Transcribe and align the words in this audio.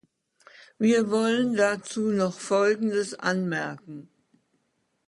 Wir 0.79 1.11
wollen 1.11 1.53
dazu 1.55 2.09
noch 2.09 2.33
folgendes 2.39 3.13
anmerken. 3.19 4.09